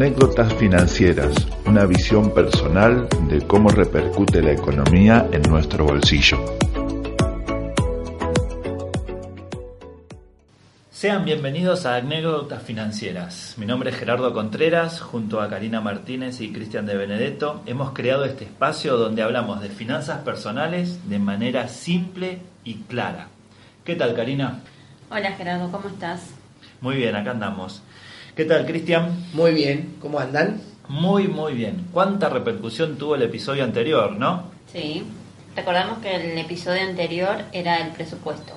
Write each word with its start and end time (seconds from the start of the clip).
Anécdotas 0.00 0.54
financieras, 0.54 1.46
una 1.66 1.84
visión 1.84 2.32
personal 2.32 3.06
de 3.28 3.46
cómo 3.46 3.68
repercute 3.68 4.40
la 4.40 4.52
economía 4.52 5.28
en 5.30 5.42
nuestro 5.42 5.84
bolsillo. 5.84 6.38
Sean 10.90 11.26
bienvenidos 11.26 11.84
a 11.84 11.96
Anécdotas 11.96 12.62
Financieras. 12.62 13.56
Mi 13.58 13.66
nombre 13.66 13.90
es 13.90 13.96
Gerardo 13.96 14.32
Contreras, 14.32 15.02
junto 15.02 15.38
a 15.42 15.50
Karina 15.50 15.82
Martínez 15.82 16.40
y 16.40 16.50
Cristian 16.50 16.86
de 16.86 16.96
Benedetto 16.96 17.62
hemos 17.66 17.92
creado 17.92 18.24
este 18.24 18.44
espacio 18.44 18.96
donde 18.96 19.20
hablamos 19.20 19.60
de 19.60 19.68
finanzas 19.68 20.22
personales 20.22 21.10
de 21.10 21.18
manera 21.18 21.68
simple 21.68 22.38
y 22.64 22.76
clara. 22.84 23.28
¿Qué 23.84 23.96
tal, 23.96 24.14
Karina? 24.14 24.60
Hola 25.10 25.32
Gerardo, 25.32 25.70
¿cómo 25.70 25.88
estás? 25.88 26.22
Muy 26.80 26.96
bien, 26.96 27.14
acá 27.14 27.32
andamos. 27.32 27.82
¿Qué 28.36 28.44
tal, 28.44 28.64
Cristian? 28.64 29.26
Muy 29.34 29.52
bien, 29.52 29.96
¿cómo 30.00 30.20
andan? 30.20 30.60
Muy, 30.88 31.26
muy 31.26 31.52
bien. 31.54 31.86
¿Cuánta 31.92 32.28
repercusión 32.28 32.96
tuvo 32.96 33.16
el 33.16 33.22
episodio 33.22 33.64
anterior, 33.64 34.12
no? 34.12 34.44
Sí. 34.72 35.04
Recordamos 35.56 35.98
que 35.98 36.14
el 36.14 36.38
episodio 36.38 36.82
anterior 36.82 37.42
era 37.52 37.78
el 37.78 37.90
presupuesto. 37.90 38.52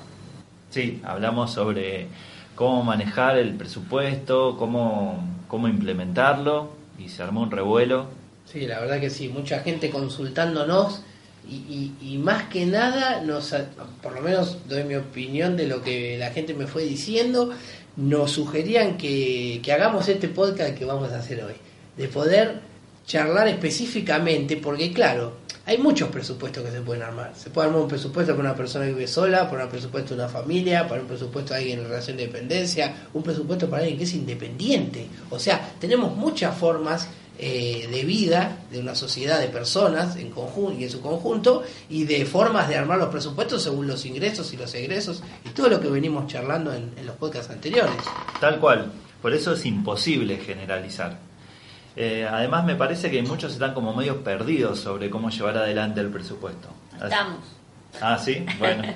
Sí, 0.70 1.02
hablamos 1.04 1.52
sobre 1.52 2.06
cómo 2.54 2.84
manejar 2.84 3.36
el 3.36 3.54
presupuesto, 3.54 4.56
cómo, 4.56 5.24
cómo 5.48 5.66
implementarlo 5.66 6.70
y 6.96 7.08
se 7.08 7.24
armó 7.24 7.42
un 7.42 7.50
revuelo. 7.50 8.06
Sí, 8.46 8.66
la 8.66 8.78
verdad 8.78 9.00
que 9.00 9.10
sí, 9.10 9.28
mucha 9.28 9.60
gente 9.60 9.90
consultándonos 9.90 11.02
y, 11.48 11.92
y, 12.00 12.18
más 12.18 12.44
que 12.44 12.66
nada, 12.66 13.20
nos, 13.20 13.54
por 14.02 14.12
lo 14.14 14.22
menos 14.22 14.58
doy 14.68 14.84
mi 14.84 14.94
opinión 14.94 15.56
de 15.56 15.66
lo 15.66 15.82
que 15.82 16.16
la 16.18 16.30
gente 16.30 16.54
me 16.54 16.66
fue 16.66 16.84
diciendo, 16.84 17.50
nos 17.96 18.32
sugerían 18.32 18.96
que, 18.96 19.60
que 19.62 19.72
hagamos 19.72 20.08
este 20.08 20.28
podcast 20.28 20.74
que 20.74 20.84
vamos 20.84 21.12
a 21.12 21.18
hacer 21.18 21.44
hoy, 21.44 21.54
de 21.96 22.08
poder 22.08 22.60
charlar 23.06 23.48
específicamente, 23.48 24.56
porque 24.56 24.92
claro, 24.92 25.34
hay 25.66 25.78
muchos 25.78 26.10
presupuestos 26.10 26.62
que 26.62 26.70
se 26.70 26.80
pueden 26.80 27.02
armar. 27.02 27.32
Se 27.36 27.50
puede 27.50 27.68
armar 27.68 27.82
un 27.82 27.88
presupuesto 27.88 28.36
para 28.36 28.50
una 28.50 28.56
persona 28.56 28.84
que 28.84 28.92
vive 28.92 29.06
sola, 29.06 29.48
para 29.50 29.64
un 29.64 29.70
presupuesto 29.70 30.14
de 30.14 30.20
una 30.20 30.30
familia, 30.30 30.86
para 30.86 31.00
un 31.00 31.06
presupuesto 31.06 31.54
de 31.54 31.60
alguien 31.60 31.78
en 31.78 31.88
relación 31.88 32.16
de 32.16 32.26
dependencia, 32.26 32.94
un 33.14 33.22
presupuesto 33.22 33.68
para 33.68 33.82
alguien 33.82 33.98
que 33.98 34.04
es 34.04 34.14
independiente. 34.14 35.06
O 35.30 35.38
sea, 35.38 35.74
tenemos 35.80 36.14
muchas 36.14 36.56
formas 36.56 37.08
eh, 37.38 37.88
de 37.90 38.04
vida 38.04 38.58
de 38.70 38.78
una 38.78 38.94
sociedad 38.94 39.40
de 39.40 39.48
personas 39.48 40.16
en 40.16 40.30
conjunto 40.30 40.78
y 40.78 40.84
en 40.84 40.90
su 40.90 41.00
conjunto 41.00 41.62
y 41.88 42.04
de 42.04 42.24
formas 42.26 42.68
de 42.68 42.76
armar 42.76 42.98
los 42.98 43.08
presupuestos 43.08 43.62
según 43.62 43.86
los 43.86 44.04
ingresos 44.06 44.52
y 44.52 44.56
los 44.56 44.74
egresos 44.74 45.22
y 45.44 45.50
todo 45.50 45.68
lo 45.68 45.80
que 45.80 45.88
venimos 45.88 46.26
charlando 46.26 46.72
en, 46.72 46.92
en 46.96 47.06
los 47.06 47.16
podcasts 47.16 47.50
anteriores. 47.50 47.96
Tal 48.40 48.60
cual. 48.60 48.92
Por 49.20 49.32
eso 49.32 49.54
es 49.54 49.64
imposible 49.64 50.36
generalizar. 50.36 51.16
Eh, 51.96 52.28
además 52.30 52.64
me 52.64 52.74
parece 52.74 53.10
que 53.10 53.22
muchos 53.22 53.52
están 53.52 53.72
como 53.72 53.94
medio 53.94 54.22
perdidos 54.24 54.80
sobre 54.80 55.10
cómo 55.10 55.30
llevar 55.30 55.56
adelante 55.56 56.00
el 56.00 56.08
presupuesto. 56.08 56.68
Estamos. 57.02 57.38
Ah, 58.00 58.18
sí, 58.18 58.44
bueno. 58.58 58.82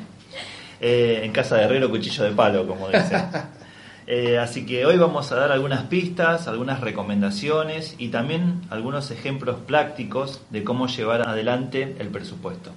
Eh, 0.81 1.23
en 1.25 1.33
casa 1.33 1.57
de 1.57 1.65
herrero, 1.65 1.91
cuchillo 1.91 2.23
de 2.23 2.31
palo, 2.31 2.65
como 2.65 2.87
dicen. 2.87 3.21
Eh, 4.11 4.39
así 4.39 4.65
que 4.65 4.87
hoy 4.87 4.97
vamos 4.97 5.31
a 5.33 5.37
dar 5.37 5.53
algunas 5.53 5.83
pistas, 5.83 6.49
algunas 6.49 6.81
recomendaciones 6.81 7.95
y 7.99 8.09
también 8.09 8.63
algunos 8.71 9.11
ejemplos 9.11 9.59
prácticos 9.67 10.41
de 10.49 10.65
cómo 10.65 10.87
llevar 10.87 11.29
adelante 11.29 11.95
el 11.99 12.09
presupuesto. 12.09 12.71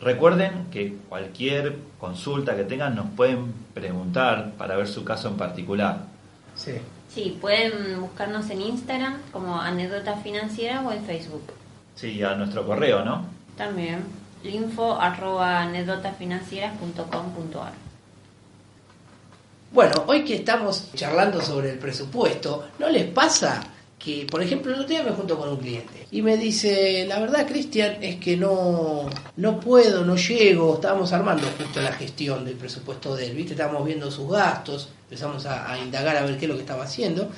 Recuerden 0.00 0.66
que 0.70 0.94
cualquier 1.08 1.78
consulta 1.98 2.54
que 2.54 2.62
tengan 2.62 2.94
nos 2.94 3.10
pueden 3.10 3.52
preguntar 3.74 4.52
para 4.52 4.76
ver 4.76 4.86
su 4.86 5.04
caso 5.04 5.26
en 5.26 5.36
particular. 5.36 6.04
Sí. 6.54 6.74
Sí, 7.08 7.36
pueden 7.40 8.00
buscarnos 8.00 8.48
en 8.50 8.60
Instagram 8.60 9.16
como 9.32 9.60
anécdotas 9.60 10.22
financieras 10.22 10.84
o 10.86 10.92
en 10.92 11.04
Facebook. 11.04 11.42
Sí, 11.96 12.22
a 12.22 12.36
nuestro 12.36 12.64
correo, 12.64 13.04
¿no? 13.04 13.24
También 13.56 14.04
info 14.44 15.00
arroba 15.00 15.62
anécdotasfinancieras.com.ar 15.62 17.81
Bueno, 19.72 20.04
hoy 20.06 20.22
que 20.22 20.34
estamos 20.34 20.90
charlando 20.94 21.40
sobre 21.40 21.70
el 21.70 21.78
presupuesto, 21.78 22.68
¿no 22.78 22.90
les 22.90 23.06
pasa 23.06 23.62
que, 23.98 24.26
por 24.30 24.42
ejemplo, 24.42 24.70
el 24.70 24.80
otro 24.80 24.90
día 24.90 25.02
me 25.02 25.12
junto 25.12 25.38
con 25.38 25.48
un 25.48 25.56
cliente 25.56 26.08
y 26.10 26.20
me 26.20 26.36
dice, 26.36 27.06
la 27.08 27.18
verdad, 27.18 27.46
Cristian, 27.46 27.96
es 28.02 28.16
que 28.16 28.36
no, 28.36 29.08
no 29.36 29.60
puedo, 29.60 30.04
no 30.04 30.14
llego, 30.16 30.74
estábamos 30.74 31.10
armando 31.14 31.48
justo 31.56 31.80
la 31.80 31.92
gestión 31.92 32.44
del 32.44 32.56
presupuesto 32.56 33.16
de 33.16 33.28
él, 33.28 33.34
¿viste? 33.34 33.52
Estábamos 33.52 33.86
viendo 33.86 34.10
sus 34.10 34.30
gastos, 34.30 34.90
empezamos 35.04 35.46
a, 35.46 35.72
a 35.72 35.78
indagar 35.78 36.18
a 36.18 36.22
ver 36.22 36.36
qué 36.36 36.44
es 36.44 36.50
lo 36.50 36.56
que 36.56 36.62
estaba 36.62 36.84
haciendo. 36.84 37.30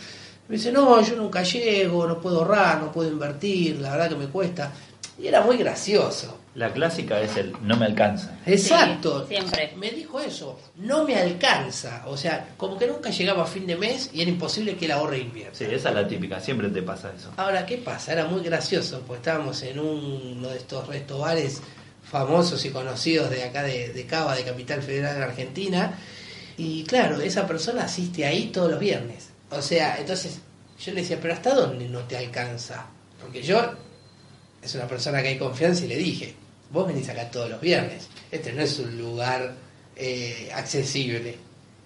Me 0.48 0.56
dice, 0.56 0.72
no, 0.72 1.00
yo 1.02 1.14
nunca 1.14 1.44
llego, 1.44 2.04
no 2.04 2.20
puedo 2.20 2.38
ahorrar, 2.38 2.80
no 2.80 2.90
puedo 2.90 3.10
invertir, 3.10 3.78
la 3.78 3.92
verdad 3.92 4.08
que 4.08 4.16
me 4.16 4.26
cuesta. 4.26 4.72
Y 5.20 5.28
era 5.28 5.40
muy 5.40 5.56
gracioso. 5.56 6.36
La 6.54 6.72
clásica 6.72 7.20
es 7.20 7.36
el 7.36 7.52
no 7.62 7.76
me 7.76 7.86
alcanza. 7.86 8.38
Exacto. 8.46 9.26
Sí, 9.26 9.34
siempre. 9.34 9.72
Me 9.76 9.90
dijo 9.90 10.20
eso, 10.20 10.60
no 10.76 11.04
me 11.04 11.16
alcanza. 11.16 12.04
O 12.06 12.16
sea, 12.16 12.54
como 12.56 12.78
que 12.78 12.86
nunca 12.86 13.10
llegaba 13.10 13.42
a 13.42 13.46
fin 13.46 13.66
de 13.66 13.76
mes 13.76 14.10
y 14.12 14.22
era 14.22 14.30
imposible 14.30 14.76
que 14.76 14.84
el 14.84 14.92
ahorre 14.92 15.18
invierta. 15.18 15.58
Sí, 15.58 15.64
esa 15.64 15.88
es 15.88 15.94
la 15.94 16.06
típica, 16.06 16.38
siempre 16.38 16.68
te 16.68 16.82
pasa 16.82 17.12
eso. 17.16 17.32
Ahora, 17.36 17.66
¿qué 17.66 17.78
pasa? 17.78 18.12
Era 18.12 18.26
muy 18.26 18.42
gracioso, 18.42 19.02
pues 19.04 19.18
estábamos 19.18 19.60
en 19.62 19.80
uno 19.80 20.48
de 20.48 20.56
estos 20.56 20.86
restaurantes 20.86 21.60
famosos 22.04 22.64
y 22.64 22.70
conocidos 22.70 23.30
de 23.30 23.42
acá 23.42 23.64
de, 23.64 23.92
de 23.92 24.06
Cava, 24.06 24.36
de 24.36 24.44
Capital 24.44 24.80
Federal 24.80 25.16
de 25.16 25.24
Argentina. 25.24 25.98
Y 26.56 26.84
claro, 26.84 27.20
esa 27.20 27.46
persona 27.48 27.84
asiste 27.84 28.24
ahí 28.24 28.46
todos 28.52 28.70
los 28.70 28.78
viernes. 28.78 29.30
O 29.50 29.60
sea, 29.60 29.96
entonces 29.98 30.38
yo 30.78 30.92
le 30.92 31.00
decía, 31.00 31.18
pero 31.20 31.34
¿hasta 31.34 31.52
dónde 31.52 31.88
no 31.88 32.00
te 32.00 32.16
alcanza? 32.16 32.86
Porque 33.20 33.42
yo 33.42 33.60
es 34.62 34.74
una 34.74 34.86
persona 34.86 35.22
que 35.22 35.28
hay 35.28 35.38
confianza 35.38 35.84
y 35.84 35.88
le 35.88 35.96
dije, 35.96 36.34
vos 36.70 36.86
venís 36.86 37.08
acá 37.08 37.30
todos 37.30 37.50
los 37.50 37.60
viernes. 37.60 38.08
Este 38.30 38.52
no 38.52 38.62
es 38.62 38.78
un 38.78 38.96
lugar 38.98 39.54
eh, 39.96 40.50
accesible. 40.54 41.36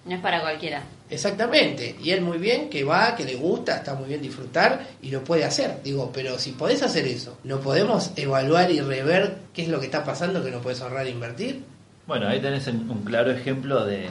No 0.05 0.15
es 0.15 0.21
para 0.21 0.41
cualquiera. 0.41 0.83
Exactamente, 1.09 1.95
y 2.03 2.11
él 2.11 2.21
muy 2.21 2.37
bien, 2.37 2.69
que 2.69 2.83
va, 2.83 3.15
que 3.15 3.25
le 3.25 3.35
gusta, 3.35 3.77
está 3.77 3.95
muy 3.95 4.07
bien 4.07 4.21
disfrutar 4.21 4.87
y 5.01 5.09
lo 5.09 5.23
puede 5.23 5.43
hacer. 5.43 5.81
Digo, 5.83 6.11
pero 6.13 6.37
si 6.37 6.51
podés 6.51 6.83
hacer 6.83 7.07
eso, 7.07 7.37
¿no 7.43 7.59
podemos 7.59 8.11
evaluar 8.15 8.69
y 8.71 8.79
rever 8.79 9.37
qué 9.53 9.63
es 9.63 9.69
lo 9.69 9.79
que 9.79 9.87
está 9.87 10.03
pasando 10.03 10.43
que 10.43 10.51
no 10.51 10.61
puedes 10.61 10.81
ahorrar 10.81 11.07
e 11.07 11.09
invertir? 11.09 11.63
Bueno, 12.05 12.27
ahí 12.27 12.39
tenés 12.39 12.67
un 12.67 13.03
claro 13.03 13.31
ejemplo 13.31 13.85
de, 13.85 14.07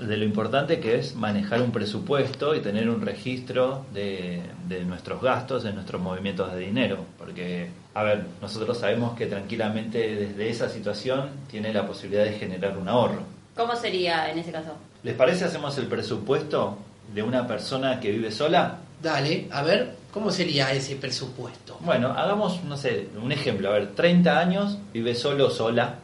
de 0.00 0.16
lo 0.16 0.24
importante 0.24 0.80
que 0.80 0.96
es 0.96 1.14
manejar 1.14 1.62
un 1.62 1.72
presupuesto 1.72 2.54
y 2.54 2.60
tener 2.60 2.88
un 2.88 3.00
registro 3.00 3.84
de, 3.92 4.42
de, 4.68 4.84
nuestros 4.84 5.22
gastos, 5.22 5.62
de 5.62 5.72
nuestros 5.72 6.00
movimientos 6.00 6.52
de 6.52 6.60
dinero. 6.60 6.98
Porque, 7.18 7.68
a 7.94 8.02
ver, 8.02 8.26
nosotros 8.40 8.78
sabemos 8.78 9.16
que 9.16 9.26
tranquilamente 9.26 10.16
desde 10.16 10.48
esa 10.48 10.68
situación 10.68 11.30
tiene 11.50 11.72
la 11.72 11.86
posibilidad 11.86 12.24
de 12.24 12.32
generar 12.32 12.78
un 12.78 12.88
ahorro. 12.88 13.22
¿Cómo 13.56 13.76
sería 13.76 14.30
en 14.30 14.38
ese 14.38 14.52
caso? 14.52 14.72
¿Les 15.02 15.14
parece 15.14 15.44
hacemos 15.44 15.76
el 15.78 15.86
presupuesto 15.86 16.78
de 17.14 17.22
una 17.22 17.46
persona 17.46 18.00
que 18.00 18.10
vive 18.10 18.30
sola? 18.30 18.78
Dale, 19.02 19.48
a 19.50 19.62
ver, 19.62 19.96
¿cómo 20.12 20.30
sería 20.30 20.72
ese 20.72 20.96
presupuesto? 20.96 21.78
Bueno, 21.80 22.08
hagamos, 22.08 22.62
no 22.64 22.76
sé, 22.76 23.08
un 23.20 23.32
ejemplo. 23.32 23.70
A 23.70 23.72
ver, 23.72 23.94
30 23.94 24.38
años, 24.38 24.78
vive 24.92 25.14
solo 25.14 25.46
o 25.46 25.50
sola. 25.50 25.96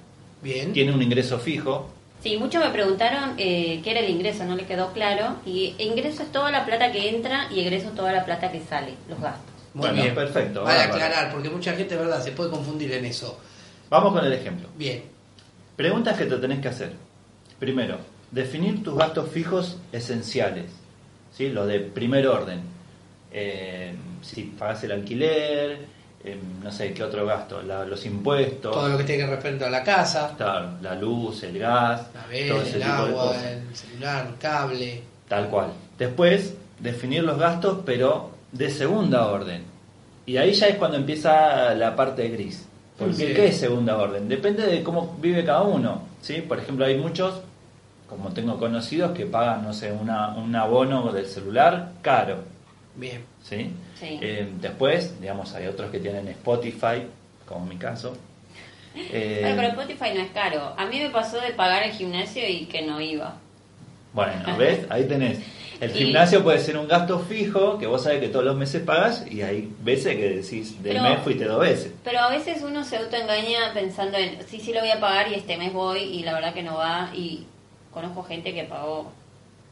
Bien. 0.43 0.73
Tiene 0.73 0.93
un 0.93 1.03
ingreso 1.03 1.39
fijo, 1.39 1.91
Sí, 2.23 2.37
muchos 2.39 2.65
me 2.65 2.71
preguntaron 2.71 3.35
eh, 3.39 3.81
qué 3.85 3.91
era 3.93 4.01
el 4.01 4.11
ingreso, 4.11 4.45
no 4.45 4.57
le 4.57 4.65
quedó 4.65 4.93
claro. 4.93 5.37
Y 5.45 5.75
ingreso 5.79 6.23
es 6.23 6.33
toda 6.33 6.51
la 6.51 6.65
plata 6.67 6.91
que 6.93 7.09
entra 7.09 7.49
y 7.53 7.61
egreso 7.61 7.89
es 7.89 7.95
toda 7.95 8.13
la 8.13 8.25
plata 8.25 8.51
que 8.51 8.61
sale, 8.61 8.95
los 9.09 9.21
gastos. 9.21 9.55
Muy 9.75 9.89
bueno, 9.89 10.03
bien. 10.03 10.15
perfecto. 10.15 10.65
Vale 10.65 10.79
bárbaro. 10.79 10.95
aclarar, 10.95 11.33
porque 11.33 11.51
mucha 11.51 11.75
gente, 11.75 11.97
verdad, 11.97 12.23
se 12.23 12.33
puede 12.33 12.51
confundir 12.51 12.93
en 12.93 13.05
eso. 13.05 13.39
Vamos 13.91 14.13
con 14.13 14.25
el 14.25 14.33
ejemplo. 14.33 14.69
Bien, 14.77 15.03
Preguntas 15.77 16.17
que 16.17 16.25
te 16.25 16.39
tenés 16.39 16.61
que 16.61 16.69
hacer. 16.69 16.93
Primero, 17.59 17.99
definir 18.31 18.83
tus 18.83 18.97
gastos 18.97 19.31
fijos 19.31 19.77
esenciales, 19.93 20.73
¿sí? 21.37 21.51
los 21.51 21.69
de 21.69 21.81
primer 21.81 22.27
orden. 22.27 22.61
Eh, 23.31 23.95
si 24.23 24.45
pagas 24.45 24.83
el 24.85 24.93
alquiler, 24.93 25.87
eh, 26.25 26.39
no 26.63 26.71
sé 26.73 26.93
qué 26.93 27.03
otro 27.05 27.25
gasto, 27.27 27.63
la- 27.63 27.85
los 27.85 28.05
impuestos, 28.07 28.73
Todo 28.73 28.89
lo 28.89 28.99
que 28.99 29.05
tiene 29.05 29.25
que 29.25 29.31
respecto 29.31 29.67
a 29.67 29.71
la 29.71 29.83
casa, 29.85 30.35
claro, 30.37 30.71
la 30.83 30.95
luz, 30.95 31.43
el 31.45 31.59
gas, 31.59 32.09
la 32.15 32.21
todo 32.23 32.31
vez, 32.31 32.51
ese 32.69 32.77
el 32.79 32.83
tipo 32.83 32.95
de 33.03 33.09
agua, 33.11 33.23
cosas. 33.29 33.43
el 33.45 33.77
celular, 33.77 34.27
el 34.27 34.39
cable. 34.39 35.03
Tal 35.29 35.49
cual. 35.49 35.67
Después, 35.99 36.55
definir 36.81 37.23
los 37.25 37.39
gastos, 37.39 37.79
pero 37.87 38.31
de 38.53 38.71
segunda 38.71 39.27
orden. 39.27 39.63
Y 40.27 40.37
ahí 40.39 40.53
ya 40.53 40.67
es 40.67 40.77
cuando 40.77 40.97
empieza 40.97 41.73
la 41.75 41.95
parte 41.95 42.29
gris. 42.29 42.67
Porque, 42.99 43.15
Sí. 43.15 43.35
¿qué 43.35 43.47
es 43.49 43.59
segunda 43.59 43.97
orden? 43.97 44.29
Depende 44.29 44.67
de 44.67 44.83
cómo 44.83 45.17
vive 45.21 45.45
cada 45.45 45.63
uno. 45.63 46.03
¿sí? 46.23 46.41
Por 46.43 46.59
ejemplo, 46.59 46.85
hay 46.87 46.97
muchos, 46.99 47.41
como 48.09 48.31
tengo 48.31 48.59
conocidos, 48.59 49.13
que 49.13 49.27
pagan, 49.27 49.63
no 49.65 49.73
sé, 49.73 49.93
una, 49.93 50.29
un 50.37 50.55
abono 50.57 51.13
del 51.13 51.27
celular 51.27 51.93
caro. 52.03 52.39
Bien. 52.97 53.23
¿sí? 53.43 53.71
Sí. 54.01 54.19
Eh, 54.23 54.49
después, 54.61 55.21
digamos, 55.21 55.55
hay 55.55 55.67
otros 55.67 55.91
que 55.91 55.99
tienen 56.01 56.27
Spotify, 56.29 57.03
como 57.47 57.67
mi 57.67 57.77
caso. 57.77 58.17
Eh, 58.95 59.41
Bueno, 59.43 59.57
pero 59.57 59.69
Spotify 59.69 60.15
no 60.17 60.23
es 60.23 60.31
caro. 60.31 60.75
A 60.77 60.87
mí 60.87 60.99
me 61.01 61.11
pasó 61.11 61.41
de 61.41 61.51
pagar 61.53 61.83
el 61.83 61.93
gimnasio 61.93 62.49
y 62.49 62.67
que 62.67 62.83
no 62.83 63.01
iba. 63.01 63.37
Bueno, 64.13 64.57
¿ves? 64.59 64.87
Ahí 64.89 65.05
tenés. 65.05 65.39
El 65.79 65.91
Y- 65.91 66.05
gimnasio 66.07 66.43
puede 66.43 66.59
ser 66.59 66.79
un 66.79 66.89
gasto 66.89 67.19
fijo 67.19 67.77
que 67.77 67.87
vos 67.87 68.03
sabés 68.03 68.21
que 68.21 68.29
todos 68.29 68.47
los 68.47 68.57
meses 68.57 68.83
pagas 68.83 69.27
y 69.31 69.43
hay 69.43 69.71
veces 69.83 70.17
que 70.17 70.31
decís, 70.37 70.83
del 70.83 70.95
Pero- 70.95 71.03
mes 71.11 71.19
fuiste 71.23 71.45
dos 71.45 71.61
veces. 71.61 71.93
Pero 72.03 72.21
a 72.21 72.31
veces 72.31 72.63
uno 72.63 72.83
se 72.83 72.97
autoengaña 72.97 73.75
pensando 73.75 74.17
en, 74.17 74.43
sí, 74.49 74.59
sí 74.59 74.73
lo 74.73 74.81
voy 74.81 74.91
a 74.91 74.99
pagar 75.01 75.31
y 75.31 75.35
este 75.35 75.59
mes 75.59 75.75
voy 75.75 75.99
y 76.01 76.23
la 76.23 76.33
verdad 76.33 76.55
que 76.55 76.63
no 76.63 76.77
va. 76.77 77.11
Y 77.15 77.45
conozco 77.93 78.23
gente 78.23 78.55
que 78.55 78.65
pagó 78.65 79.13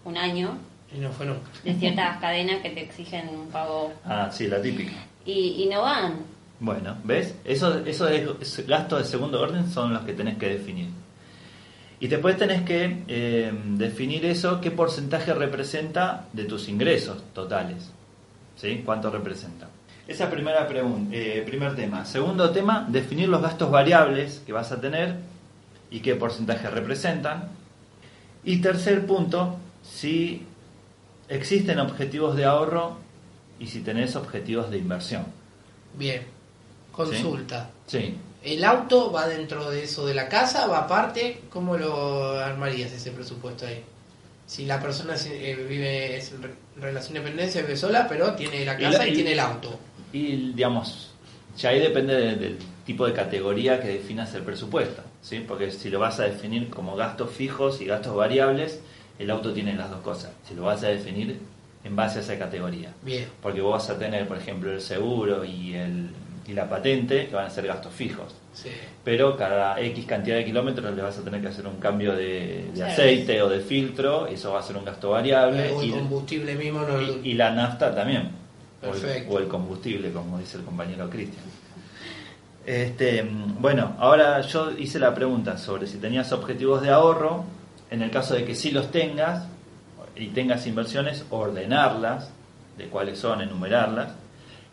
un 0.04 0.18
año 0.18 0.58
Y 0.94 0.98
no 1.00 1.10
fue 1.10 1.26
nunca. 1.26 1.40
de 1.64 1.74
ciertas 1.74 2.18
cadenas 2.20 2.62
que 2.62 2.70
te 2.70 2.82
exigen 2.82 3.28
un 3.28 3.48
pago 3.48 3.92
Ah, 4.04 4.30
sí, 4.32 4.46
la 4.46 4.60
típica. 4.62 4.92
y, 5.26 5.62
y 5.62 5.66
no 5.66 5.82
van. 5.82 6.18
Bueno, 6.60 6.96
¿ves? 7.04 7.34
Eso, 7.44 7.80
eso 7.84 8.08
esos 8.08 8.66
gastos 8.66 9.00
de 9.00 9.04
segundo 9.04 9.40
orden 9.40 9.68
son 9.70 9.92
los 9.92 10.02
que 10.04 10.12
tenés 10.12 10.38
que 10.38 10.48
definir. 10.48 10.88
Y 12.00 12.06
después 12.08 12.36
tenés 12.36 12.62
que 12.62 13.02
eh, 13.08 13.52
definir 13.76 14.24
eso, 14.26 14.60
qué 14.60 14.70
porcentaje 14.70 15.32
representa 15.34 16.26
de 16.32 16.44
tus 16.44 16.68
ingresos 16.68 17.22
totales. 17.32 17.90
¿Sí? 18.56 18.82
¿Cuánto 18.84 19.10
representa? 19.10 19.68
Esa 20.06 20.24
es 20.24 20.30
primera 20.30 20.68
pregun- 20.68 21.08
eh, 21.12 21.42
primer 21.46 21.74
tema. 21.74 22.04
Segundo 22.04 22.50
tema, 22.50 22.86
definir 22.88 23.28
los 23.28 23.42
gastos 23.42 23.70
variables 23.70 24.42
que 24.46 24.52
vas 24.52 24.70
a 24.70 24.80
tener 24.80 25.16
y 25.90 26.00
qué 26.00 26.14
porcentaje 26.14 26.68
representan. 26.70 27.48
Y 28.44 28.58
tercer 28.58 29.06
punto, 29.06 29.56
si 29.82 30.46
existen 31.28 31.78
objetivos 31.78 32.36
de 32.36 32.44
ahorro 32.44 32.96
y 33.58 33.66
si 33.66 33.80
tenés 33.80 34.16
objetivos 34.16 34.70
de 34.70 34.78
inversión. 34.78 35.24
Bien. 35.96 36.22
Consulta. 36.92 37.70
Sí. 37.86 38.14
¿El 38.42 38.62
auto 38.64 39.10
va 39.10 39.26
dentro 39.26 39.70
de 39.70 39.84
eso 39.84 40.06
de 40.06 40.14
la 40.14 40.28
casa? 40.28 40.66
¿Va 40.66 40.80
aparte? 40.80 41.40
¿Cómo 41.50 41.76
lo 41.76 42.38
armarías 42.38 42.92
ese 42.92 43.10
presupuesto 43.10 43.66
ahí? 43.66 43.82
Si 44.46 44.66
la 44.66 44.80
persona 44.80 45.14
eh, 45.26 45.66
vive 45.68 46.16
es 46.18 46.32
relación 46.78 47.14
de 47.14 47.20
dependencia, 47.20 47.62
vive 47.62 47.76
sola, 47.76 48.06
pero 48.08 48.34
tiene 48.34 48.64
la 48.64 48.78
Y 48.78 48.82
casa 48.84 48.98
la- 48.98 49.08
y, 49.08 49.12
y- 49.12 49.14
tiene 49.14 49.32
el 49.32 49.40
auto. 49.40 49.78
Y 50.12 50.52
digamos, 50.52 51.10
ya 51.56 51.70
ahí 51.70 51.80
depende 51.80 52.14
de- 52.14 52.36
del 52.36 52.58
tipo 52.84 53.06
de 53.06 53.14
categoría 53.14 53.80
que 53.80 53.88
definas 53.88 54.34
el 54.34 54.42
presupuesto, 54.42 55.02
¿sí? 55.22 55.42
Porque 55.48 55.70
si 55.70 55.88
lo 55.88 55.98
vas 55.98 56.20
a 56.20 56.24
definir 56.24 56.68
como 56.68 56.94
gastos 56.94 57.30
fijos 57.30 57.80
y 57.80 57.86
gastos 57.86 58.14
variables, 58.14 58.80
el 59.18 59.30
auto 59.30 59.52
tiene 59.52 59.74
las 59.74 59.90
dos 59.90 60.00
cosas. 60.00 60.32
Si 60.48 60.54
lo 60.54 60.62
vas 60.62 60.82
a 60.84 60.88
definir 60.88 61.38
en 61.84 61.96
base 61.96 62.18
a 62.18 62.22
esa 62.22 62.38
categoría. 62.38 62.92
Bien. 63.02 63.26
Porque 63.42 63.60
vos 63.60 63.72
vas 63.72 63.90
a 63.90 63.98
tener, 63.98 64.26
por 64.26 64.38
ejemplo, 64.38 64.72
el 64.72 64.80
seguro 64.80 65.44
y, 65.44 65.74
el, 65.74 66.10
y 66.46 66.52
la 66.52 66.68
patente, 66.68 67.26
que 67.28 67.34
van 67.34 67.46
a 67.46 67.50
ser 67.50 67.66
gastos 67.66 67.92
fijos. 67.92 68.34
Sí. 68.54 68.70
Pero 69.04 69.36
cada 69.36 69.78
X 69.80 70.06
cantidad 70.06 70.36
de 70.36 70.44
kilómetros 70.44 70.94
le 70.94 71.02
vas 71.02 71.18
a 71.18 71.22
tener 71.22 71.40
que 71.42 71.48
hacer 71.48 71.66
un 71.66 71.76
cambio 71.76 72.12
de, 72.14 72.66
de 72.72 72.76
Sí. 72.76 72.82
aceite 72.82 73.42
o 73.42 73.48
de 73.48 73.60
filtro, 73.60 74.28
y 74.30 74.34
eso 74.34 74.52
va 74.52 74.60
a 74.60 74.62
ser 74.62 74.76
un 74.76 74.84
gasto 74.84 75.10
variable. 75.10 75.72
O 75.72 75.82
el 75.82 75.88
y- 75.88 75.92
combustible 75.92 76.54
mismo 76.54 76.82
no 76.82 77.02
y, 77.02 77.20
y 77.24 77.34
la 77.34 77.50
nafta 77.50 77.94
también. 77.94 78.30
O 78.82 78.86
el, 78.86 78.92
Perfecto. 79.00 79.34
o 79.34 79.38
el 79.38 79.48
combustible, 79.48 80.10
como 80.12 80.38
dice 80.38 80.56
el 80.58 80.64
compañero 80.64 81.10
Cristian. 81.10 81.42
Este, 82.66 83.22
mm, 83.22 83.60
bueno, 83.60 83.94
ahora 83.98 84.40
yo 84.40 84.70
hice 84.78 84.98
la 84.98 85.14
pregunta 85.14 85.58
sobre 85.58 85.86
si 85.86 85.98
tenías 85.98 86.32
objetivos 86.32 86.80
de 86.82 86.90
ahorro. 86.90 87.44
En 87.90 88.02
el 88.02 88.10
caso 88.10 88.34
de 88.34 88.44
que 88.44 88.54
sí 88.54 88.70
los 88.70 88.90
tengas 88.90 89.44
y 90.16 90.28
tengas 90.28 90.66
inversiones, 90.66 91.24
ordenarlas, 91.30 92.30
de 92.78 92.86
cuáles 92.86 93.18
son, 93.18 93.40
enumerarlas. 93.40 94.12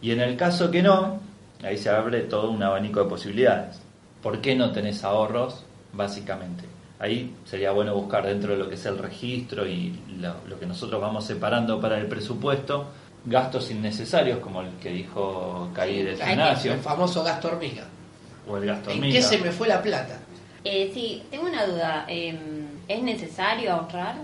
Y 0.02 0.12
en 0.12 0.22
el 0.22 0.36
caso 0.38 0.72
que 0.72 0.82
no, 0.82 1.20
ahí 1.64 1.78
se 1.78 1.90
abre 1.90 2.22
todo 2.22 2.50
un 2.52 2.64
abanico 2.64 3.04
de 3.04 3.10
posibilidades. 3.10 3.80
¿Por 4.24 4.42
qué 4.42 4.56
no 4.56 4.72
tenés 4.72 5.04
ahorros? 5.04 5.64
Básicamente. 5.94 6.64
Ahí 7.00 7.36
sería 7.46 7.72
bueno 7.72 7.96
buscar 7.96 8.26
dentro 8.26 8.52
de 8.54 8.58
lo 8.60 8.70
que 8.70 8.76
es 8.76 8.86
el 8.86 8.98
registro 8.98 9.68
y 9.68 10.00
lo, 10.20 10.36
lo 10.48 10.60
que 10.60 10.66
nosotros 10.68 11.02
vamos 11.02 11.26
separando 11.26 11.80
para 11.82 11.98
el 11.98 12.06
presupuesto, 12.08 12.86
gastos 13.26 13.72
innecesarios, 13.72 14.40
como 14.40 14.62
el 14.62 14.70
que 14.82 14.90
dijo 14.90 15.70
Caí 15.74 16.04
del 16.04 16.22
gimnasio, 16.22 16.74
El 16.74 16.80
famoso 16.80 17.24
gasto 17.24 17.48
hormiga. 17.50 17.86
o 18.48 18.58
el 18.58 18.66
gasto 18.66 18.92
¿En 18.92 18.98
hormiga. 18.98 19.16
qué 19.16 19.22
se 19.24 19.38
me 19.40 19.52
fue 19.52 19.68
la 19.68 19.82
plata? 19.82 20.20
Eh, 20.64 20.92
sí, 20.94 21.24
tengo 21.32 21.46
una 21.48 21.66
duda. 21.66 22.06
eh, 22.08 22.38
¿Es 22.88 23.02
necesario 23.04 23.72
ahorrar? 23.74 24.16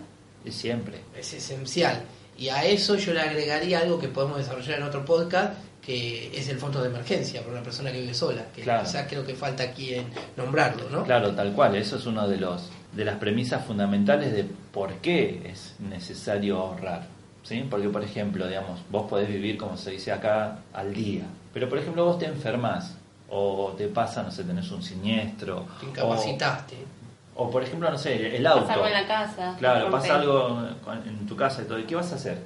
Siempre. 0.49 0.99
Es 1.17 1.33
esencial. 1.33 2.01
Y 2.37 2.49
a 2.49 2.63
eso 2.63 2.95
yo 2.95 3.13
le 3.13 3.21
agregaría 3.21 3.79
algo 3.79 3.99
que 3.99 4.07
podemos 4.07 4.37
desarrollar 4.37 4.77
en 4.79 4.83
otro 4.83 5.03
podcast, 5.03 5.53
que 5.81 6.37
es 6.37 6.47
el 6.49 6.57
fondo 6.59 6.81
de 6.81 6.89
emergencia 6.89 7.41
para 7.41 7.53
una 7.53 7.63
persona 7.63 7.91
que 7.91 8.01
vive 8.01 8.13
sola. 8.13 8.45
Que 8.53 8.61
Claro. 8.61 8.83
quizás 8.83 9.07
creo 9.09 9.25
que 9.25 9.33
falta 9.35 9.63
aquí 9.63 9.93
en 9.95 10.07
nombrarlo, 10.35 10.89
¿no? 10.89 11.03
Claro, 11.03 11.33
tal 11.33 11.53
cual. 11.53 11.75
Eso 11.75 11.95
es 11.97 12.05
uno 12.05 12.27
de 12.27 12.37
los 12.37 12.69
de 12.93 13.05
las 13.05 13.17
premisas 13.17 13.63
fundamentales 13.65 14.31
de 14.33 14.43
por 14.71 14.93
qué 14.95 15.41
es 15.45 15.75
necesario 15.79 16.57
ahorrar. 16.59 17.07
¿sí? 17.43 17.65
Porque, 17.69 17.89
por 17.89 18.03
ejemplo, 18.03 18.47
digamos, 18.47 18.79
vos 18.89 19.07
podés 19.09 19.27
vivir, 19.29 19.57
como 19.57 19.77
se 19.77 19.91
dice 19.91 20.11
acá, 20.11 20.59
al 20.73 20.93
día. 20.93 21.23
Pero, 21.53 21.69
por 21.69 21.77
ejemplo, 21.77 22.05
vos 22.05 22.17
te 22.19 22.25
enfermas 22.25 22.95
o 23.29 23.73
te 23.77 23.87
pasa, 23.87 24.23
no 24.23 24.31
sé, 24.31 24.43
tenés 24.43 24.69
un 24.71 24.81
siniestro. 24.83 25.65
Te 25.79 25.85
o- 25.85 25.89
incapacitaste. 25.89 26.75
O, 27.35 27.51
por 27.51 27.61
ejemplo, 27.63 27.89
no 27.91 27.97
sé, 27.97 28.35
el 28.35 28.47
auto. 28.47 28.61
Pasa 28.61 28.73
algo 28.73 28.87
en 28.87 28.93
la 28.93 29.07
casa. 29.07 29.55
Claro, 29.59 29.91
pasa 29.91 30.15
algo 30.15 30.59
en 31.05 31.27
tu 31.27 31.35
casa 31.35 31.61
y 31.61 31.65
todo. 31.65 31.77
¿Y 31.79 31.83
qué 31.83 31.95
vas 31.95 32.11
a 32.11 32.15
hacer? 32.15 32.39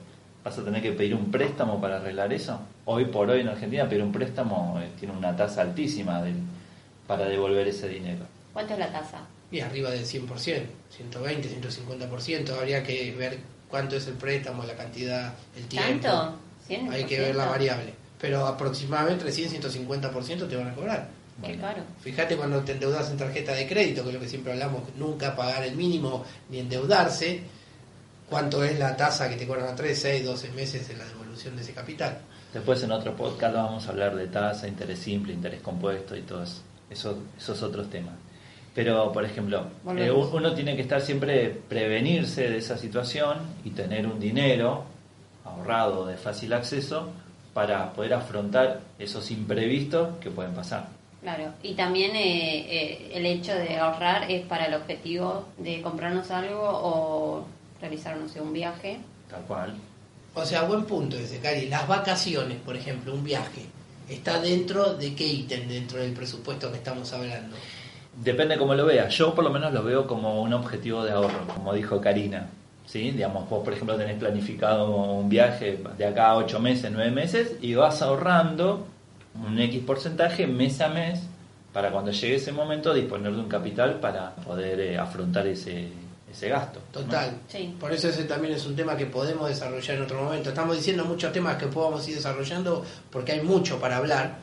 ¿Vas 0.43 0.57
a 0.57 0.63
tener 0.65 0.81
que 0.81 0.91
pedir 0.91 1.15
un 1.15 1.31
préstamo 1.31 1.79
para 1.79 1.97
arreglar 1.97 2.33
eso? 2.33 2.59
Hoy 2.85 3.05
por 3.05 3.29
hoy 3.29 3.41
en 3.41 3.47
Argentina 3.47 3.87
pedir 3.87 4.03
un 4.03 4.11
préstamo 4.11 4.79
eh, 4.81 4.89
tiene 4.99 5.15
una 5.15 5.35
tasa 5.35 5.61
altísima 5.61 6.21
del- 6.21 6.35
para 7.07 7.25
devolver 7.25 7.67
ese 7.67 7.87
dinero. 7.87 8.25
¿Cuánto 8.51 8.73
es 8.73 8.79
la 8.79 8.91
tasa? 8.91 9.19
Y 9.51 9.59
arriba 9.61 9.91
del 9.91 10.03
100%, 10.05 10.65
120, 10.89 11.47
150%. 11.49 12.53
Habría 12.57 12.83
que 12.83 13.13
ver 13.17 13.39
cuánto 13.69 13.95
es 13.95 14.07
el 14.07 14.15
préstamo, 14.15 14.63
la 14.63 14.75
cantidad, 14.75 15.33
el 15.55 15.67
tiempo. 15.67 16.07
¿Tanto? 16.07 16.35
¿100%? 16.67 16.91
Hay 16.91 17.03
que 17.05 17.19
ver 17.19 17.35
la 17.35 17.45
variable. 17.45 17.93
Pero 18.21 18.45
aproximadamente 18.45 19.25
entre 19.25 19.31
100 19.31 19.55
y 19.55 19.57
150% 19.57 20.47
te 20.47 20.55
van 20.55 20.67
a 20.67 20.75
cobrar. 20.75 21.09
Qué 21.41 21.47
Bueno. 21.47 21.61
caro. 21.61 21.81
Fíjate 22.01 22.37
cuando 22.37 22.59
te 22.61 22.73
endeudas 22.73 23.09
en 23.09 23.17
tarjeta 23.17 23.53
de 23.53 23.67
crédito, 23.67 24.03
que 24.03 24.09
es 24.09 24.13
lo 24.13 24.21
que 24.21 24.29
siempre 24.29 24.53
hablamos, 24.53 24.83
nunca 24.95 25.35
pagar 25.35 25.63
el 25.63 25.75
mínimo 25.75 26.23
ni 26.49 26.59
endeudarse, 26.59 27.41
cuánto 28.29 28.63
es 28.63 28.77
la 28.77 28.95
tasa 28.95 29.27
que 29.27 29.35
te 29.37 29.47
cobran 29.47 29.67
a 29.67 29.75
3, 29.75 29.97
6, 29.99 30.25
12 30.25 30.51
meses 30.51 30.89
en 30.91 30.99
la 30.99 31.05
devolución 31.05 31.55
de 31.55 31.63
ese 31.63 31.73
capital. 31.73 32.19
Después 32.53 32.83
en 32.83 32.91
otro 32.91 33.15
podcast 33.15 33.55
vamos 33.55 33.87
a 33.87 33.89
hablar 33.89 34.15
de 34.15 34.27
tasa, 34.27 34.67
interés 34.67 34.99
simple, 34.99 35.33
interés 35.33 35.61
compuesto 35.61 36.15
y 36.15 36.21
todos 36.21 36.61
esos, 36.89 37.15
esos 37.37 37.63
otros 37.63 37.89
temas. 37.89 38.13
Pero, 38.75 39.11
por 39.11 39.25
ejemplo, 39.25 39.65
eh, 39.97 40.11
uno 40.11 40.53
tiene 40.53 40.75
que 40.75 40.83
estar 40.83 41.01
siempre 41.01 41.49
prevenirse 41.67 42.49
de 42.49 42.57
esa 42.57 42.77
situación 42.77 43.39
y 43.65 43.71
tener 43.71 44.05
un 44.05 44.19
dinero 44.19 44.85
ahorrado 45.43 46.05
de 46.05 46.15
fácil 46.17 46.53
acceso 46.53 47.09
para 47.53 47.91
poder 47.93 48.13
afrontar 48.13 48.81
esos 48.97 49.29
imprevistos 49.31 50.17
que 50.19 50.29
pueden 50.29 50.53
pasar. 50.53 50.87
Claro, 51.21 51.53
y 51.61 51.73
también 51.73 52.15
eh, 52.15 52.65
eh, 52.67 53.11
el 53.13 53.25
hecho 53.27 53.53
de 53.53 53.77
ahorrar 53.77 54.29
es 54.31 54.43
para 54.45 54.65
el 54.65 54.73
objetivo 54.73 55.45
de 55.57 55.81
comprarnos 55.81 56.31
algo 56.31 56.61
o 56.63 57.45
realizar, 57.79 58.17
no 58.17 58.27
sé, 58.27 58.41
un 58.41 58.53
viaje. 58.53 58.99
Tal 59.29 59.41
cual. 59.43 59.75
O 60.33 60.45
sea, 60.45 60.63
buen 60.63 60.85
punto 60.85 61.17
ese, 61.17 61.39
Cari. 61.39 61.67
Las 61.67 61.87
vacaciones, 61.87 62.57
por 62.59 62.75
ejemplo, 62.75 63.13
un 63.13 63.23
viaje, 63.23 63.65
¿está 64.09 64.41
dentro 64.41 64.95
de 64.95 65.13
qué 65.13 65.27
ítem 65.27 65.67
dentro 65.67 65.99
del 65.99 66.13
presupuesto 66.13 66.71
que 66.71 66.77
estamos 66.77 67.11
hablando? 67.13 67.55
Depende 68.15 68.57
cómo 68.57 68.73
lo 68.73 68.85
veas. 68.85 69.13
Yo 69.15 69.35
por 69.35 69.43
lo 69.43 69.51
menos 69.51 69.71
lo 69.73 69.83
veo 69.83 70.07
como 70.07 70.41
un 70.41 70.53
objetivo 70.53 71.03
de 71.03 71.11
ahorro, 71.11 71.45
como 71.53 71.73
dijo 71.73 72.01
Karina. 72.01 72.47
¿Sí? 72.85 73.11
Digamos, 73.11 73.49
vos 73.49 73.63
por 73.63 73.73
ejemplo 73.73 73.95
tenés 73.95 74.17
planificado 74.17 74.89
un 74.89 75.29
viaje 75.29 75.81
de 75.97 76.05
acá 76.05 76.31
a 76.31 76.37
8 76.37 76.59
meses, 76.59 76.91
9 76.91 77.11
meses 77.11 77.55
y 77.61 77.73
vas 77.75 78.01
ahorrando 78.01 78.87
un 79.35 79.59
X 79.59 79.81
porcentaje 79.85 80.47
mes 80.47 80.81
a 80.81 80.89
mes 80.89 81.21
para 81.73 81.91
cuando 81.91 82.11
llegue 82.11 82.35
ese 82.35 82.51
momento 82.51 82.93
disponer 82.93 83.31
de 83.31 83.39
un 83.39 83.47
capital 83.47 83.99
para 83.99 84.35
poder 84.35 84.79
eh, 84.79 84.97
afrontar 84.97 85.47
ese, 85.47 85.87
ese 86.29 86.49
gasto. 86.49 86.79
¿no? 86.93 87.01
Total. 87.01 87.37
Sí. 87.47 87.75
Por 87.79 87.91
eso 87.91 88.09
ese 88.09 88.25
también 88.25 88.53
es 88.53 88.65
un 88.65 88.75
tema 88.75 88.97
que 88.97 89.05
podemos 89.05 89.47
desarrollar 89.47 89.97
en 89.97 90.03
otro 90.03 90.23
momento. 90.23 90.49
Estamos 90.49 90.75
diciendo 90.75 91.05
muchos 91.05 91.31
temas 91.31 91.55
que 91.55 91.67
podamos 91.67 92.07
ir 92.07 92.15
desarrollando 92.15 92.83
porque 93.09 93.33
hay 93.33 93.41
mucho 93.41 93.79
para 93.79 93.97
hablar, 93.97 94.37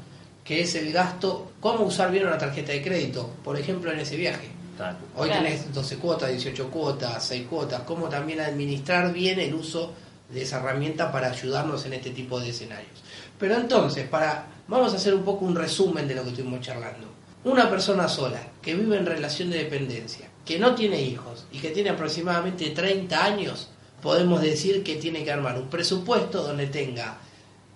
que 0.44 0.62
es 0.62 0.74
el 0.74 0.92
gasto, 0.92 1.52
cómo 1.60 1.84
usar 1.84 2.10
bien 2.10 2.26
una 2.26 2.38
tarjeta 2.38 2.72
de 2.72 2.82
crédito, 2.82 3.30
por 3.44 3.58
ejemplo 3.58 3.92
en 3.92 4.00
ese 4.00 4.16
viaje. 4.16 4.48
Hoy 5.16 5.28
Claro. 5.28 5.44
tenés 5.44 5.72
12 5.72 5.96
cuotas, 5.96 6.30
18 6.30 6.70
cuotas, 6.70 7.24
6 7.24 7.46
cuotas, 7.48 7.82
cómo 7.82 8.08
también 8.08 8.40
administrar 8.40 9.12
bien 9.12 9.38
el 9.40 9.54
uso 9.54 9.92
de 10.30 10.42
esa 10.42 10.58
herramienta 10.58 11.10
para 11.10 11.30
ayudarnos 11.30 11.84
en 11.86 11.94
este 11.94 12.10
tipo 12.10 12.38
de 12.38 12.50
escenarios. 12.50 13.02
Pero 13.38 13.54
entonces, 13.56 14.06
para 14.08 14.46
vamos 14.68 14.92
a 14.92 14.96
hacer 14.96 15.14
un 15.14 15.24
poco 15.24 15.44
un 15.44 15.56
resumen 15.56 16.06
de 16.06 16.14
lo 16.14 16.22
que 16.22 16.30
estuvimos 16.30 16.60
charlando. 16.60 17.08
Una 17.44 17.70
persona 17.70 18.08
sola 18.08 18.40
que 18.60 18.74
vive 18.74 18.96
en 18.98 19.06
relación 19.06 19.48
de 19.50 19.58
dependencia, 19.58 20.28
que 20.44 20.58
no 20.58 20.74
tiene 20.74 21.00
hijos 21.00 21.46
y 21.52 21.58
que 21.58 21.70
tiene 21.70 21.90
aproximadamente 21.90 22.70
30 22.70 23.24
años, 23.24 23.68
podemos 24.02 24.40
decir 24.42 24.82
que 24.84 24.96
tiene 24.96 25.24
que 25.24 25.32
armar 25.32 25.56
un 25.58 25.68
presupuesto 25.68 26.42
donde 26.42 26.66
tenga 26.66 27.16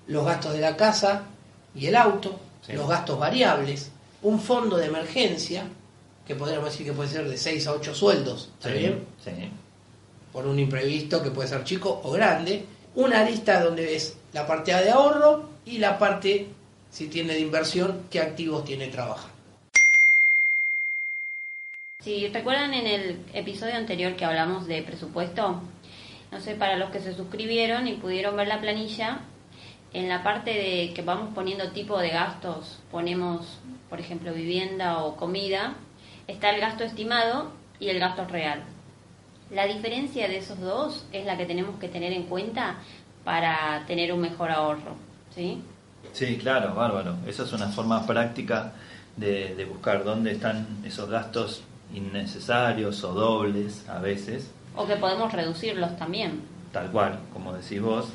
los 0.08 0.24
gastos 0.26 0.52
de 0.52 0.60
la 0.60 0.76
casa 0.76 1.22
y 1.74 1.86
el 1.86 1.96
auto, 1.96 2.38
Sí. 2.66 2.74
los 2.74 2.88
gastos 2.88 3.18
variables, 3.18 3.90
un 4.22 4.38
fondo 4.40 4.76
de 4.76 4.86
emergencia, 4.86 5.64
que 6.26 6.34
podríamos 6.34 6.70
decir 6.70 6.86
que 6.86 6.92
puede 6.92 7.08
ser 7.08 7.28
de 7.28 7.36
6 7.36 7.66
a 7.66 7.72
8 7.72 7.94
sueldos, 7.94 8.50
¿está 8.54 8.68
Sí, 8.70 8.78
bien? 8.78 9.04
sí. 9.24 9.30
Por 10.32 10.46
un 10.46 10.58
imprevisto 10.58 11.22
que 11.22 11.30
puede 11.30 11.48
ser 11.48 11.62
chico 11.64 12.00
o 12.04 12.10
grande. 12.12 12.64
Una 12.94 13.22
lista 13.24 13.62
donde 13.62 13.84
ves 13.84 14.16
la 14.32 14.46
parte 14.46 14.72
de 14.72 14.90
ahorro 14.90 15.48
y 15.66 15.78
la 15.78 15.98
parte, 15.98 16.46
si 16.90 17.08
tiene 17.08 17.34
de 17.34 17.40
inversión, 17.40 18.04
qué 18.10 18.20
activos 18.20 18.64
tiene 18.64 18.88
trabajando. 18.88 19.32
Si 22.00 22.28
recuerdan 22.28 22.74
en 22.74 22.86
el 22.86 23.24
episodio 23.32 23.76
anterior 23.76 24.16
que 24.16 24.24
hablamos 24.24 24.66
de 24.66 24.82
presupuesto, 24.82 25.60
no 26.30 26.40
sé, 26.40 26.54
para 26.54 26.76
los 26.76 26.90
que 26.90 27.00
se 27.00 27.14
suscribieron 27.14 27.86
y 27.86 27.94
pudieron 27.94 28.36
ver 28.36 28.48
la 28.48 28.60
planilla, 28.60 29.20
en 29.92 30.08
la 30.08 30.22
parte 30.24 30.50
de 30.50 30.92
que 30.94 31.02
vamos 31.02 31.34
poniendo 31.34 31.70
tipo 31.72 31.98
de 31.98 32.08
gastos, 32.08 32.78
ponemos, 32.90 33.58
por 33.88 34.00
ejemplo, 34.00 34.32
vivienda 34.32 35.04
o 35.04 35.16
comida, 35.16 35.74
está 36.28 36.50
el 36.50 36.60
gasto 36.60 36.84
estimado 36.84 37.52
y 37.80 37.88
el 37.88 37.98
gasto 37.98 38.24
real. 38.26 38.62
La 39.50 39.66
diferencia 39.66 40.28
de 40.28 40.38
esos 40.38 40.58
dos 40.60 41.06
es 41.12 41.26
la 41.26 41.36
que 41.36 41.44
tenemos 41.46 41.78
que 41.78 41.88
tener 41.88 42.12
en 42.12 42.24
cuenta 42.24 42.76
para 43.24 43.84
tener 43.86 44.12
un 44.12 44.20
mejor 44.20 44.50
ahorro, 44.50 44.96
¿sí? 45.34 45.62
Sí, 46.12 46.36
claro, 46.38 46.74
bárbaro. 46.74 47.16
Eso 47.26 47.44
es 47.44 47.52
una 47.52 47.68
forma 47.68 48.06
práctica 48.06 48.72
de, 49.16 49.54
de 49.54 49.64
buscar 49.64 50.04
dónde 50.04 50.32
están 50.32 50.66
esos 50.84 51.08
gastos 51.08 51.62
innecesarios 51.94 53.02
o 53.04 53.12
dobles 53.12 53.86
a 53.88 53.98
veces, 53.98 54.50
O 54.74 54.86
que 54.86 54.96
podemos 54.96 55.32
reducirlos 55.32 55.96
también. 55.98 56.40
tal 56.72 56.90
cual, 56.90 57.18
como 57.32 57.52
decís 57.52 57.80
vos. 57.82 58.08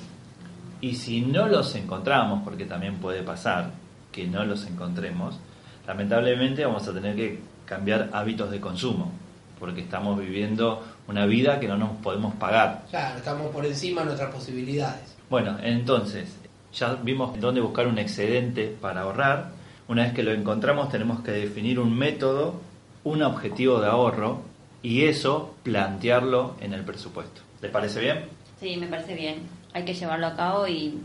Y 0.82 0.96
si 0.96 1.22
no 1.22 1.48
los 1.48 1.74
encontramos, 1.76 2.42
porque 2.44 2.66
también 2.66 2.96
puede 2.98 3.22
pasar 3.24 3.72
que 4.12 4.28
no 4.28 4.44
los 4.44 4.66
encontremos, 4.66 5.40
lamentablemente 5.86 6.66
vamos 6.66 6.88
a 6.88 6.94
tener 6.94 7.16
que 7.16 7.40
cambiar 7.68 8.10
hábitos 8.14 8.50
de 8.50 8.60
consumo, 8.60 9.12
porque 9.60 9.82
estamos 9.82 10.18
viviendo 10.20 10.84
una 11.08 11.26
vida 11.26 11.60
que 11.60 11.68
no 11.68 11.78
nos 11.78 11.92
podemos 11.98 12.34
pagar. 12.36 12.86
Claro, 12.90 13.18
estamos 13.18 13.52
por 13.52 13.66
encima 13.66 14.02
de 14.02 14.08
nuestras 14.08 14.34
posibilidades. 14.34 15.16
Bueno, 15.30 15.58
entonces, 15.62 16.36
ya 16.74 16.96
vimos 16.96 17.40
dónde 17.40 17.62
buscar 17.62 17.88
un 17.88 18.00
excedente 18.00 18.76
para 18.82 19.02
ahorrar. 19.02 19.52
Una 19.88 20.04
vez 20.04 20.14
que 20.14 20.24
lo 20.24 20.32
encontramos, 20.32 20.90
tenemos 20.90 21.22
que 21.22 21.32
definir 21.32 21.80
un 21.80 21.98
método, 21.98 22.62
un 23.04 23.22
objetivo 23.24 23.80
de 23.80 23.88
ahorro 23.88 24.42
y 24.82 25.06
eso 25.06 25.56
plantearlo 25.64 26.56
en 26.62 26.74
el 26.74 26.84
presupuesto. 26.84 27.42
¿Les 27.62 27.72
parece 27.72 28.00
bien? 28.00 28.26
Sí, 28.60 28.78
me 28.78 28.88
parece 28.88 29.16
bien. 29.16 29.48
Hay 29.74 29.86
que 29.86 29.94
llevarlo 29.94 30.28
a 30.28 30.36
cabo 30.36 30.68
y 30.68 30.98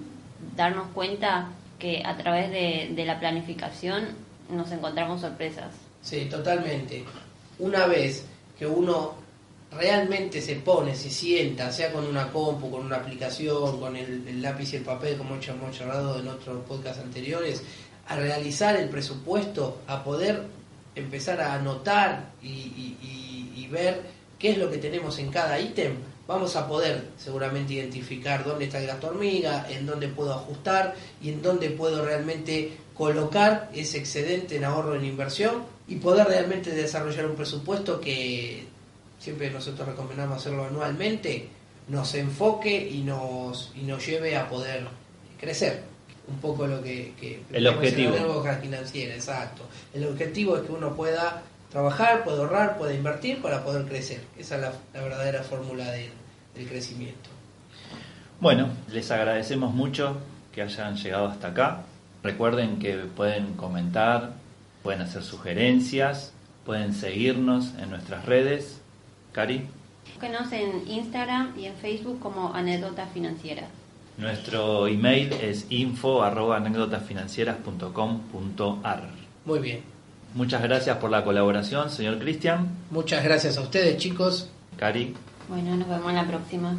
darnos 0.56 0.88
cuenta 0.94 1.48
que 1.78 2.02
a 2.04 2.16
través 2.16 2.50
de, 2.50 2.92
de 2.94 3.04
la 3.04 3.18
planificación 3.18 4.04
nos 4.50 4.70
encontramos 4.70 5.20
sorpresas. 5.20 5.74
Sí, 6.02 6.26
totalmente. 6.26 7.04
Una 7.58 7.86
vez 7.86 8.24
que 8.58 8.66
uno 8.66 9.14
realmente 9.70 10.40
se 10.42 10.56
pone, 10.56 10.94
se 10.94 11.10
sienta, 11.10 11.72
sea 11.72 11.92
con 11.92 12.04
una 12.04 12.30
compu, 12.30 12.70
con 12.70 12.84
una 12.84 12.96
aplicación, 12.96 13.80
con 13.80 13.96
el, 13.96 14.42
lápiz 14.42 14.72
y 14.72 14.76
el 14.76 14.82
papel, 14.82 15.16
como 15.16 15.34
hemos 15.34 15.76
charlado 15.76 16.18
en 16.18 16.28
otros 16.28 16.64
podcasts 16.66 17.02
anteriores, 17.02 17.62
a 18.08 18.16
realizar 18.16 18.76
el 18.76 18.88
presupuesto, 18.88 19.78
a 19.86 20.02
poder 20.04 20.42
empezar 20.94 21.40
a 21.40 21.54
anotar 21.54 22.32
y, 22.42 22.48
y- 22.48 22.98
y- 23.56 23.60
y 23.62 23.68
ver 23.68 24.02
qué 24.38 24.50
es 24.50 24.58
lo 24.58 24.70
que 24.70 24.76
tenemos 24.78 25.18
en 25.18 25.30
cada 25.30 25.58
ítem, 25.58 25.94
vamos 26.26 26.54
a 26.56 26.66
poder 26.68 27.04
seguramente 27.16 27.74
identificar 27.74 28.44
dónde 28.44 28.66
está 28.66 28.78
el 28.80 28.88
gasto 28.88 29.06
hormiga, 29.08 29.66
en 29.70 29.86
dónde 29.86 30.08
puedo 30.08 30.34
ajustar 30.34 30.94
y 31.22 31.30
en 31.30 31.40
dónde 31.40 31.70
puedo 31.70 32.04
realmente 32.04 32.72
colocar 33.02 33.68
ese 33.74 33.98
excedente 33.98 34.54
en 34.54 34.64
ahorro 34.64 34.94
en 34.94 35.04
inversión 35.04 35.64
y 35.88 35.96
poder 35.96 36.24
realmente 36.28 36.70
desarrollar 36.70 37.26
un 37.26 37.34
presupuesto 37.34 38.00
que 38.00 38.64
siempre 39.18 39.50
nosotros 39.50 39.88
recomendamos 39.88 40.36
hacerlo 40.36 40.66
anualmente, 40.66 41.48
nos 41.88 42.14
enfoque 42.14 42.88
y 42.88 42.98
nos, 42.98 43.72
y 43.74 43.82
nos 43.82 44.06
lleve 44.06 44.36
a 44.36 44.48
poder 44.48 44.86
crecer. 45.40 45.82
Un 46.28 46.36
poco 46.36 46.68
lo 46.68 46.80
que... 46.80 47.12
que 47.18 47.42
El 47.50 47.66
objetivo. 47.66 48.44
la 48.44 48.54
financiera, 48.58 49.16
exacto. 49.16 49.64
El 49.92 50.06
objetivo 50.06 50.56
es 50.58 50.62
que 50.62 50.70
uno 50.70 50.94
pueda 50.94 51.42
trabajar, 51.72 52.22
pueda 52.22 52.38
ahorrar, 52.38 52.78
pueda 52.78 52.94
invertir 52.94 53.42
para 53.42 53.64
poder 53.64 53.84
crecer. 53.86 54.20
Esa 54.38 54.54
es 54.54 54.60
la, 54.60 54.72
la 54.94 55.02
verdadera 55.02 55.42
fórmula 55.42 55.90
del, 55.90 56.10
del 56.54 56.68
crecimiento. 56.68 57.30
Bueno, 58.38 58.68
les 58.92 59.10
agradecemos 59.10 59.74
mucho 59.74 60.18
que 60.52 60.62
hayan 60.62 60.94
llegado 60.94 61.26
hasta 61.26 61.48
acá. 61.48 61.82
Recuerden 62.22 62.78
que 62.78 62.94
pueden 62.98 63.54
comentar, 63.54 64.34
pueden 64.82 65.00
hacer 65.02 65.22
sugerencias, 65.22 66.32
pueden 66.64 66.94
seguirnos 66.94 67.72
en 67.80 67.90
nuestras 67.90 68.24
redes. 68.26 68.80
Cari, 69.32 69.66
Búsquenos 70.14 70.52
en 70.52 70.88
Instagram 70.88 71.54
y 71.58 71.66
en 71.66 71.74
Facebook 71.74 72.20
como 72.20 72.52
Anécdotas 72.54 73.10
Financieras. 73.12 73.68
nuestro 74.18 74.86
email 74.86 75.32
es 75.32 75.66
info. 75.70 76.22
Muy 79.44 79.58
bien. 79.58 79.80
Muchas 80.34 80.62
gracias 80.62 80.96
por 80.98 81.10
la 81.10 81.24
colaboración, 81.24 81.90
señor 81.90 82.18
Cristian. 82.18 82.68
Muchas 82.90 83.24
gracias 83.24 83.58
a 83.58 83.62
ustedes, 83.62 83.96
chicos. 83.96 84.48
Cari, 84.76 85.14
Bueno, 85.48 85.76
nos 85.76 85.88
vemos 85.88 86.08
en 86.10 86.16
la 86.16 86.26
próxima. 86.26 86.76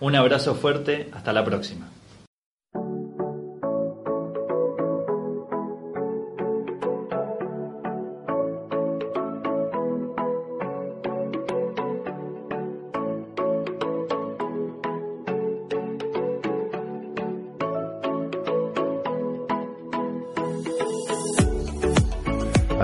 un 0.00 0.16
abrazo 0.16 0.54
fuerte, 0.54 1.10
hasta 1.12 1.32
la 1.32 1.44
próxima. 1.44 1.89